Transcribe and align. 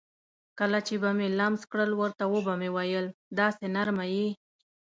کله 0.59 0.79
چې 0.87 0.95
به 1.01 1.09
مې 1.17 1.27
لمس 1.39 1.61
کړل 1.71 1.91
ورته 1.95 2.23
به 2.45 2.53
مې 2.59 2.69
وویل: 2.77 3.05
داسې 3.39 3.65
نرمه 3.75 4.05
یې. 4.15 4.27